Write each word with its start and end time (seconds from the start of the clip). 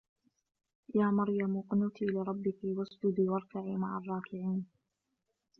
يَا 0.95 1.05
مَرْيَمُ 1.11 1.57
اقْنُتِي 1.57 2.05
لِرَبِّكِ 2.05 2.59
وَاسْجُدِي 2.63 3.29
وَارْكَعِي 3.29 3.75
مَعَ 3.77 3.97
الرَّاكِعِينَ 3.97 4.65